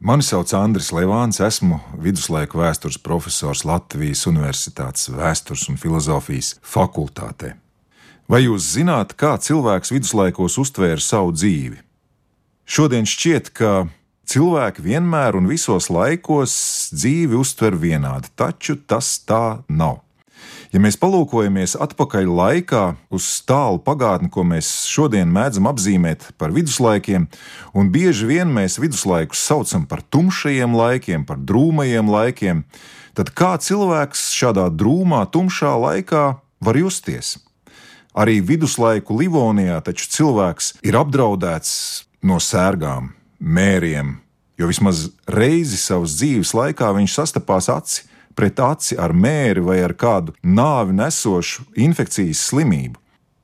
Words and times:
Mani 0.00 0.24
sauc 0.24 0.48
Andris 0.56 0.86
Levāns, 0.96 1.42
esmu 1.44 1.76
viduslaiku 2.00 2.56
vēstures 2.62 2.96
profesors 3.04 3.66
Latvijas 3.68 4.22
Universitātes 4.30 5.10
vēstures 5.12 5.66
un 5.68 5.76
filozofijas 5.76 6.54
fakultātē. 6.64 7.50
Vai 8.24 8.40
jūs 8.46 8.64
zināt, 8.78 9.12
kā 9.20 9.34
cilvēks 9.36 9.92
viduslaikos 9.92 10.56
uztvēra 10.62 11.04
savu 11.04 11.34
dzīvi? 11.36 11.82
Šodien 12.64 13.04
šķiet, 13.04 13.52
ka 13.52 13.90
cilvēki 14.24 14.86
vienmēr 14.88 15.36
un 15.36 15.50
visos 15.52 15.90
laikos 15.92 16.54
dzīvi 16.96 17.36
uztver 17.36 17.76
vienādi, 17.76 18.32
taču 18.32 18.78
tas 18.80 19.18
tā 19.28 19.60
nav. 19.68 20.00
Ja 20.70 20.78
mēs 20.78 20.94
palūkojamies 21.02 21.72
atpakaļ 21.82 22.28
laikā 22.30 22.80
uz 23.10 23.24
tālu 23.42 23.80
pagātni, 23.82 24.28
ko 24.30 24.44
mēs 24.46 24.68
šodien 24.86 25.26
mēdzam 25.34 25.66
apzīmēt 25.66 26.28
par 26.38 26.52
viduslaikiem, 26.54 27.24
un 27.74 27.88
bieži 27.90 28.28
vien 28.28 28.52
mēs 28.54 28.78
viduslaikus 28.78 29.42
saucam 29.42 29.82
par 29.90 30.04
tumšajiem 30.14 30.76
laikiem, 30.78 31.24
par 31.26 31.40
drūmajiem 31.42 32.12
laikiem, 32.14 32.62
tad 33.18 33.32
kā 33.34 33.56
cilvēks 33.58 34.28
šādā 34.36 34.68
drūmā, 34.70 35.24
tumšā 35.34 35.72
laikā 35.74 36.22
var 36.62 36.78
justies? 36.78 37.40
Arī 38.14 38.38
viduslaiku 38.38 39.18
Livonijā 39.18 39.80
taču 39.82 40.06
cilvēks 40.14 40.76
ir 40.86 41.00
apdraudēts 41.02 41.72
no 42.22 42.38
sērgām, 42.38 43.10
mēriem, 43.42 44.20
jo 44.54 44.70
vismaz 44.70 45.08
reizi 45.26 45.82
savas 45.82 46.14
dzīves 46.20 46.54
laikā 46.54 46.92
viņš 46.94 47.18
sastapās 47.18 47.66
aci 47.74 48.06
pret 48.40 48.60
aci 48.64 48.96
ar 48.96 49.12
mēri 49.12 49.60
vai 49.60 49.82
ar 49.84 49.92
kādu 49.92 50.32
nāvi 50.40 50.96
nesošu 50.96 51.66
infekcijas 51.76 52.40
slimību. 52.48 52.96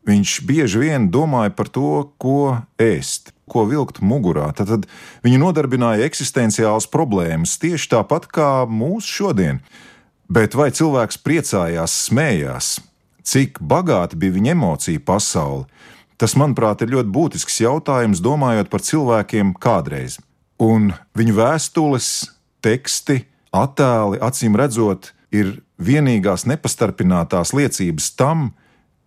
Viņš 0.08 0.36
bieži 0.48 0.80
vien 0.80 1.10
domāja 1.12 1.52
par 1.52 1.68
to, 1.68 2.06
ko 2.22 2.62
ēst, 2.80 3.34
ko 3.50 3.66
vilkt 3.68 3.98
mugurā. 4.00 4.48
Tad, 4.56 4.86
viņu 5.26 5.40
nodarbināja 5.42 6.06
eksistenciāls 6.06 6.86
problēmas, 6.88 7.58
tieši 7.60 7.90
tāpat 7.92 8.30
kā 8.32 8.50
mūsu 8.70 9.18
šodien. 9.18 9.60
Bet 10.32 10.56
vai 10.56 10.70
cilvēks 10.74 11.20
priecājās, 11.26 11.98
smējās, 12.06 12.70
cik 13.26 13.60
bagāta 13.60 14.16
bija 14.16 14.38
viņa 14.38 14.54
emocija 14.54 15.02
pasaule? 15.04 15.66
Tas, 16.16 16.38
manuprāt, 16.40 16.80
ir 16.80 16.94
ļoti 16.94 17.12
būtisks 17.12 17.60
jautājums, 17.66 18.24
domājot 18.24 18.72
par 18.72 18.80
cilvēkiem 18.86 19.52
kādreiz. 19.60 20.16
Un 20.62 20.94
viņu 21.18 21.34
vēstules, 21.36 22.12
teksti, 22.64 23.26
attēli, 23.62 24.20
acīm 24.22 24.56
redzot, 24.58 25.12
ir 25.34 25.58
vienīgās 25.82 26.46
nepastarpinātās 26.48 27.52
liecības 27.56 28.10
tam, 28.16 28.50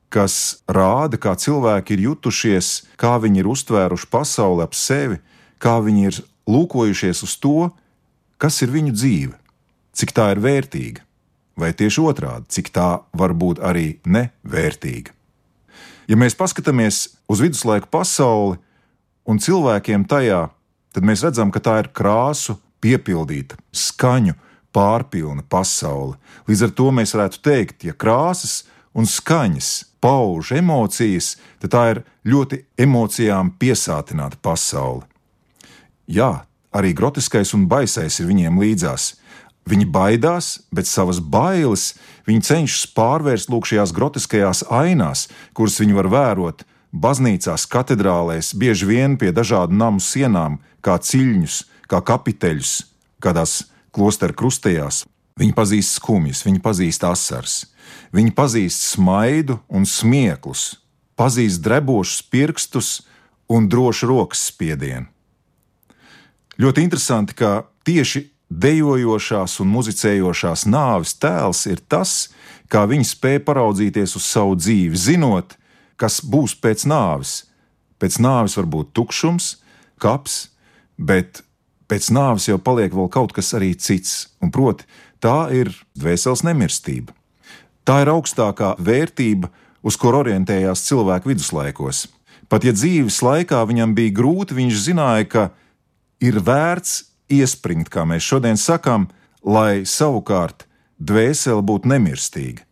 kas 0.10 0.62
rāda, 0.70 1.20
kā 1.22 1.36
cilvēki 1.38 1.96
ir 1.96 2.06
jutušies, 2.10 2.72
kā 2.98 3.18
viņi 3.22 3.44
ir 3.44 3.50
uztvēruši 3.50 4.10
pasauli 4.10 4.66
ap 4.66 4.74
sevi, 4.78 5.20
kā 5.62 5.78
viņi 5.86 6.08
ir 6.10 6.22
lūkojušies 6.50 7.24
uz 7.26 7.36
to, 7.42 7.70
kas 8.42 8.62
ir 8.66 8.74
viņu 8.74 8.96
dzīve, 8.96 9.36
cik 9.94 10.14
tā 10.16 10.32
ir 10.34 10.42
vērtīga, 10.42 11.06
vai 11.60 11.74
tieši 11.78 12.02
otrādi, 12.02 12.50
cik 12.58 12.72
tā 12.74 12.90
var 13.14 13.36
būt 13.38 13.62
arī 13.62 14.00
nevērtīga. 14.08 15.14
Ja 16.10 16.18
mēs 16.18 16.34
paskatāmies 16.34 17.04
uz 17.30 17.44
viduslaiku 17.44 17.90
pasauli 17.92 18.58
un 19.30 19.38
cilvēkiem 19.38 20.08
tajā, 20.10 20.48
tad 20.96 21.06
mēs 21.06 21.22
redzam, 21.22 21.54
ka 21.54 21.62
tā 21.62 21.76
ir 21.84 21.92
krāsu 21.94 22.58
piepildīta, 22.84 23.58
skaņu 23.72 24.36
pārpilna 24.76 25.44
pasaule. 25.50 26.18
Līdz 26.50 26.68
ar 26.68 26.74
to 26.78 26.90
mēs 26.96 27.16
varētu 27.16 27.42
teikt, 27.46 27.86
ja 27.88 27.96
krāsas 27.98 28.64
un 28.94 29.08
skaņas 29.10 29.72
pauž 30.02 30.54
emocijas, 30.56 31.36
tad 31.60 31.74
tā 31.76 31.84
ir 31.94 32.04
ļoti 32.28 32.64
emocijām 32.80 33.52
piesātināta 33.60 34.40
pasaule. 34.42 35.06
Jā, 36.10 36.46
arī 36.74 36.94
grotiskais 36.98 37.54
un 37.54 37.68
baisais 37.70 38.20
ir 38.20 38.30
viņiem 38.30 38.60
līdzās. 38.62 39.14
Viņi 39.70 39.86
baidās, 39.94 40.64
bet 40.74 40.88
savas 40.90 41.20
bailes 41.22 41.92
viņi 42.26 42.46
cenšas 42.48 42.88
pārvērst 42.96 43.52
lūk 43.54 43.68
šajās 43.70 43.94
grotiskajās 43.94 44.64
ainās, 44.74 45.28
kuras 45.54 45.78
viņi 45.82 45.98
var 45.98 46.10
vērot 46.10 46.64
baznīcās, 46.90 47.68
katedrālēs, 47.70 48.56
bieži 48.58 48.88
vien 48.90 49.18
pie 49.22 49.30
dažādu 49.36 49.78
namu 49.78 50.02
sienām, 50.02 50.58
kā 50.82 50.98
ciļņus, 50.98 51.60
kā 51.90 52.02
kapiteļus, 52.06 52.74
kādās 53.24 53.64
klosteru 53.96 54.38
krustējās. 54.38 55.04
Viņi 55.40 55.56
pazīst 55.56 55.96
skumjas, 55.96 56.44
viņi 56.44 56.60
pazīst 56.64 57.06
asars, 57.08 57.62
viņi 58.12 58.34
pazīst 58.36 58.84
smaidu 58.92 59.60
un 59.72 59.88
smieklus, 59.88 60.82
pazīst 61.20 61.64
drebošus 61.64 62.26
pirkstus 62.28 62.90
un 63.50 63.70
drošu 63.72 64.10
rokas 64.12 64.50
spiedienu. 64.52 65.08
Ļoti 66.60 66.84
interesanti, 66.84 67.38
ka 67.40 67.64
tieši 67.88 68.26
dejojošās 68.50 69.60
un 69.64 69.70
muzicējošās 69.72 70.66
nāves 70.68 71.16
tēls 71.22 71.64
ir 71.72 71.80
tas, 71.88 72.34
kā 72.68 72.84
viņi 72.90 73.08
spēja 73.08 73.44
paraudzīties 73.48 74.18
uz 74.20 74.26
savu 74.28 74.58
dzīvi, 74.60 75.00
zinot, 75.00 75.56
kas 75.96 76.20
būs 76.20 76.58
pēc 76.60 76.84
nāves. 76.90 77.46
Pēc 78.00 78.20
nāves 78.24 78.56
var 78.60 78.68
būt 78.68 78.92
tukšums, 78.96 79.54
kaps, 80.04 80.50
bet 80.98 81.44
pēc 81.90 82.12
nāves 82.14 82.48
jau 82.50 82.60
paliek 82.62 82.94
vēl 82.94 83.10
kaut 83.12 83.34
kas 83.36 83.52
arī 83.58 83.74
cits, 83.76 84.30
un 84.44 84.54
proti, 84.54 84.86
tā 85.20 85.50
ir 85.56 85.74
dvēseles 85.98 86.46
nemirstība. 86.48 87.16
Tā 87.84 88.04
ir 88.04 88.12
augstākā 88.14 88.76
vērtība, 88.78 89.50
uz 89.82 89.98
kur 89.98 90.20
orientējās 90.20 90.86
cilvēku 90.86 91.32
viduslaikos. 91.32 92.06
Pat 92.50 92.66
ja 92.66 92.74
dzīves 92.74 93.20
laikā 93.26 93.62
viņam 93.70 93.94
bija 93.98 94.16
grūti, 94.20 94.58
viņš 94.58 94.82
zināja, 94.88 95.28
ka 95.30 95.44
ir 96.22 96.40
vērts 96.44 97.10
iespringt, 97.30 97.92
kā 97.94 98.06
mēs 98.10 98.26
šodien 98.26 98.58
sakām, 98.58 99.08
lai 99.46 99.86
savukārt 99.86 100.66
dvēsele 101.00 101.64
būtu 101.66 101.90
nemirstīga. 101.90 102.66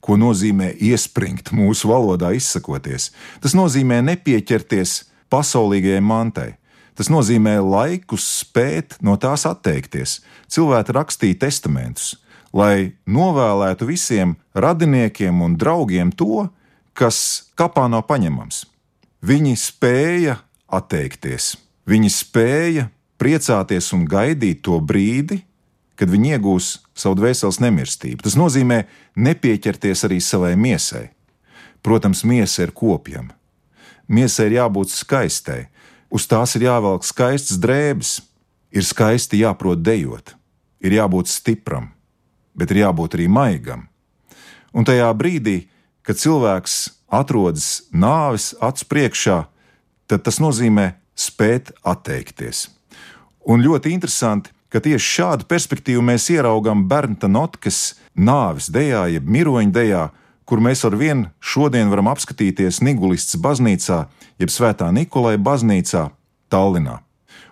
Ko 0.00 0.14
nozīmē 0.16 0.70
iespringt 0.78 1.50
mūsu 1.52 1.90
valodā 1.90 2.30
izsakoties? 2.36 3.10
Tas 3.42 3.56
nozīmē 3.58 3.98
nepieķerties 4.06 5.02
pasaulīgajai 5.28 6.02
mantai, 6.04 6.52
Tas 6.98 7.06
nozīmē 7.14 7.60
laikus 7.62 8.24
spēt 8.40 8.96
no 9.06 9.14
tās 9.22 9.44
atteikties. 9.46 10.18
Cilvēki 10.50 10.96
rakstīja 10.96 11.38
testamentus, 11.46 12.16
lai 12.50 12.98
novēlētu 13.06 13.86
visiem 13.86 14.34
radiniekiem 14.58 15.44
un 15.44 15.54
draugiem 15.54 16.10
to, 16.10 16.48
kas 16.98 17.50
kapā 17.54 17.86
nav 17.86 18.08
paņemams. 18.10 18.64
Viņi 19.22 19.54
spēja 19.58 20.40
atteikties, 20.66 21.52
viņi 21.86 22.10
spēja 22.10 22.88
priecāties 23.18 23.92
un 23.94 24.02
gaidīt 24.10 24.64
to 24.66 24.80
brīdi, 24.82 25.44
kad 25.98 26.10
viņi 26.10 26.34
iegūs 26.36 26.72
savu 26.98 27.18
dvēseles 27.18 27.58
nemirstību. 27.62 28.22
Tas 28.26 28.38
nozīmē 28.38 28.84
nepieķerties 29.18 30.04
arī 30.06 30.20
savai 30.22 30.54
miesai. 30.58 31.08
Protams, 31.82 32.24
miesa 32.26 32.66
ir 32.66 32.74
kopjama. 32.74 33.34
Miesai 34.08 34.48
ir 34.48 34.58
jābūt 34.58 34.90
skaistai, 34.94 35.66
Uz 36.08 36.24
tās 36.28 36.54
ir 36.56 36.64
jāvelk 36.64 37.04
skaistas 37.04 37.60
drēbes, 37.60 38.18
ir 38.72 38.84
skaisti 38.84 39.42
jāprot 39.42 39.82
dejot, 39.84 40.34
ir 40.80 40.96
jābūt 40.96 41.28
stipram, 41.28 41.90
bet 42.56 42.72
ir 42.72 42.84
jābūt 42.86 43.18
arī 43.18 43.28
maigam. 43.28 43.86
Un 44.72 44.88
tajā 44.88 45.08
brīdī, 45.16 45.68
kad 46.02 46.20
cilvēks 46.20 46.78
atrodas 47.12 47.88
nāves 47.92 48.54
acu 48.60 48.88
priekšā, 48.88 49.38
tad 50.08 50.24
tas 50.24 50.40
nozīmē 50.40 50.94
spēt 51.18 51.72
atteikties. 51.84 52.68
Un 53.48 53.64
ļoti 53.64 53.92
interesanti, 53.92 54.52
ka 54.68 54.80
tieši 54.84 55.12
šādu 55.16 55.48
perspektīvu 55.48 56.02
mēs 56.04 56.28
ieraugām 56.32 56.84
Bernta 56.88 57.28
Notkas 57.28 57.98
nāves 58.14 58.68
dejā, 58.72 59.06
jeb 59.12 59.28
miroņa 59.28 59.72
dejā, 59.72 60.02
kur 60.48 60.62
mēs 60.64 60.80
ar 60.88 60.96
vienu 60.96 61.28
šodien 61.44 61.90
varam 61.92 62.08
apskatīties 62.08 62.80
Nigulists 62.80 63.36
baznīcā, 63.44 64.06
jeb 64.40 64.52
Svētā 64.52 64.88
Nikolai 64.96 65.36
baznīcā 65.36 66.06
Tallinā. 66.48 67.02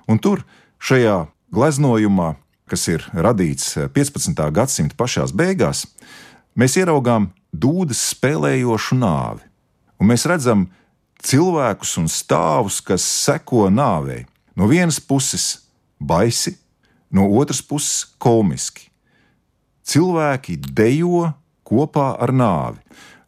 Un 0.08 0.20
tur, 0.22 0.46
šajā 0.80 1.26
gleznojumā, 1.52 2.32
kas 2.70 2.86
ir 2.88 3.04
radīts 3.12 3.74
15. 3.92 4.40
gadsimta 4.56 4.96
pašās 4.96 5.34
beigās, 5.36 5.84
mēs 6.56 6.78
ieraugām 6.80 7.28
dūdas 7.52 8.00
spēlējošu 8.14 8.96
nāvi. 8.96 9.44
Un 10.00 10.12
mēs 10.12 10.24
redzam 10.28 10.66
cilvēkus 11.20 11.96
un 12.00 12.08
stāvus, 12.08 12.80
kas 12.80 13.04
seko 13.04 13.68
nāvei. 13.72 14.24
No 14.56 14.68
vienas 14.72 15.02
puses 15.04 15.68
baisi, 16.00 16.56
no 17.12 17.28
otras 17.36 17.60
puses 17.60 18.06
komiski. 18.16 18.88
Cilvēki 19.86 20.56
dejo 20.64 21.28
kopā 21.66 22.14
ar 22.22 22.32
nāvi. 22.32 22.80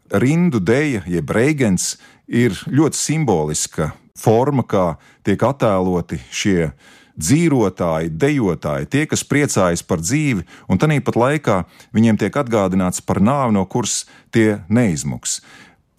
Rindu 0.09 0.61
dēļa, 0.65 1.05
jeb 1.11 1.33
reigens, 1.35 1.97
ir 2.29 2.55
ļoti 2.69 2.97
simboliska 2.97 3.93
forma, 4.19 4.65
kā 4.65 4.97
tiek 5.27 5.43
attēloti 5.45 6.21
šie 6.31 6.71
dzīvotāji, 7.19 8.13
dejotāji, 8.15 8.89
tie, 8.93 9.05
kas 9.11 9.25
priecājas 9.27 9.83
par 9.83 10.03
dzīvi, 10.03 10.45
un 10.71 10.79
tāpat 10.79 11.19
laikā 11.19 11.57
viņiem 11.95 12.19
tiek 12.21 12.37
atgādināts 12.39 13.03
par 13.03 13.19
nāvi, 13.21 13.57
no 13.59 13.65
kuras 13.67 14.05
tie 14.31 14.61
neizmuks. 14.71 15.41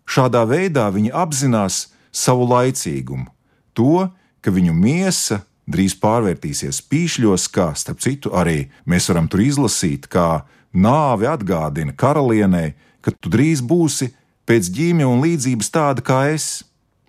Šādā 0.09 0.45
veidā 0.47 0.87
viņi 0.93 1.11
apzinās 1.13 1.89
savu 2.15 2.47
laicīgumu, 2.49 3.27
to, 3.75 4.07
ka 4.41 4.53
viņu 4.55 4.73
miesa 4.73 5.43
drīz 5.69 5.95
pārvērtīsies 6.01 6.81
pīšļos, 6.89 7.47
kā 7.53 7.71
starp 7.77 8.01
citu 8.03 8.33
arī 8.35 8.69
mēs 8.89 9.09
varam 9.11 9.29
tur 9.29 9.43
izlasīt, 9.45 10.09
kā 10.09 10.43
nāve 10.73 11.29
atgādina 11.29 11.93
karalienei, 11.95 12.73
ka 13.01 13.13
tu 13.15 13.31
drīz 13.31 13.61
būsi 13.65 14.11
pēc 14.49 14.71
ģīmja 14.75 15.07
un 15.07 15.21
līdzības 15.23 15.71
tāda 15.73 16.05
kā 16.05 16.23
es, 16.33 16.63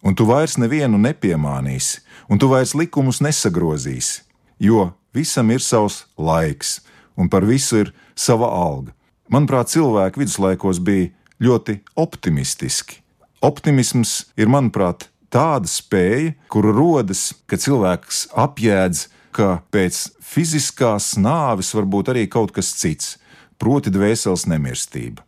un 0.05 0.17
tu 0.17 0.27
vairs 0.29 0.59
nevienu 0.61 1.01
nepiemānīsi, 1.01 2.01
un 2.29 2.41
tu 2.41 2.51
vairs 2.53 2.75
likumus 2.77 3.21
nesagrozīsi, 3.25 4.23
jo 4.61 4.91
visam 5.17 5.51
ir 5.51 5.65
savs 5.65 6.05
laiks, 6.17 6.81
un 7.17 7.29
par 7.29 7.45
visu 7.49 7.85
ir 7.85 7.95
sava 8.15 8.49
alga. 8.53 8.95
Manuprāt, 9.31 9.71
cilvēki 9.71 10.25
viduslaikos 10.25 10.81
bija 10.83 11.11
ļoti 11.41 11.79
optimistiski. 12.01 12.99
Optimisms 13.41 14.33
ir, 14.37 14.51
manuprāt, 14.53 15.07
tāda 15.31 15.71
spēja, 15.71 16.35
kura 16.51 16.75
rodas, 16.75 17.31
kad 17.47 17.63
cilvēks 17.63 18.29
apjēdz, 18.39 19.07
ka 19.35 19.61
pēc 19.71 20.03
fiziskās 20.27 21.15
nāves 21.21 21.73
var 21.77 21.87
būt 21.87 22.13
arī 22.13 22.27
kaut 22.31 22.53
kas 22.55 22.73
cits, 22.79 23.17
proti, 23.59 23.93
dvēseles 23.95 24.49
nemirstība. 24.51 25.23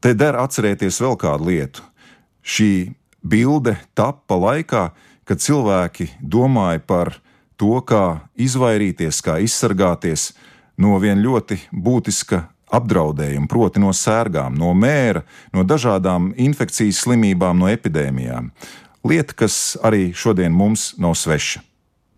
Te 0.00 0.14
der 0.16 0.36
atcerēties 0.40 1.00
vēl 1.00 1.16
kādu 1.20 1.48
lietu. 1.48 1.84
Šī 2.44 2.94
bilde 3.24 3.76
tappa 3.96 4.36
laikā, 4.36 4.88
kad 5.24 5.40
cilvēki 5.40 6.10
domāja 6.20 6.82
par 6.84 7.14
to, 7.56 7.78
kā 7.80 8.24
izvairīties, 8.36 9.22
kā 9.24 9.38
izsargāties 9.44 10.32
no 10.76 10.98
viena 11.00 11.22
ļoti 11.24 11.60
būtiska 11.72 12.42
apdraudējuma, 12.74 13.48
proti 13.48 13.80
no 13.80 13.92
sērgām, 13.94 14.56
no 14.58 14.72
mēra, 14.76 15.22
no 15.54 15.62
dažādām 15.64 16.32
infekcijas 16.36 17.04
slimībām, 17.04 17.60
no 17.60 17.70
epidēmijām 17.70 18.50
lieta, 19.04 19.36
kas 19.36 19.76
arī 19.84 20.12
šodien 20.16 20.52
mums 20.52 20.94
nav 20.98 21.14
sveša. 21.18 21.62